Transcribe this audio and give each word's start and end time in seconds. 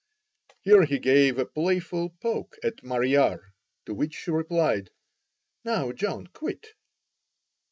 (Here 0.61 0.83
he 0.83 0.97
gave 0.97 1.37
a 1.37 1.45
playful 1.45 2.09
poke 2.23 2.55
at 2.63 2.83
"Mariar," 2.83 3.53
to 3.85 3.93
which 3.93 4.15
she 4.15 4.31
replied: 4.31 4.89
"Now, 5.63 5.91
John, 5.91 6.25
quit.") 6.25 6.69